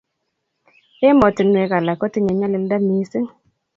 [1.07, 3.27] emotinwek alak kotinye nyalilda missing